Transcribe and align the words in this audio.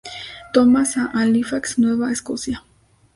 Thomas 0.51 0.97
a 0.97 1.11
Halifax, 1.13 1.77
Nueva 1.77 2.11
Escocia. 2.11 2.63